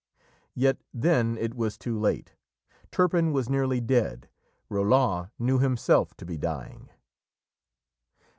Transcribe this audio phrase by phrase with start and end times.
[0.55, 2.33] Yet then it was too late.
[2.91, 4.29] Turpin was nearly dead.
[4.67, 6.89] Roland knew himself to be dying.